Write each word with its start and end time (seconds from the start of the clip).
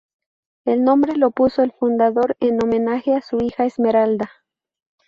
El 0.65 0.83
nombre 0.83 1.13
lo 1.15 1.29
puso 1.29 1.61
el 1.61 1.73
fundador 1.73 2.35
en 2.39 2.57
homenaje 2.63 3.13
a 3.13 3.21
su 3.21 3.37
hija 3.39 3.65
Esmeralda. 3.65 4.31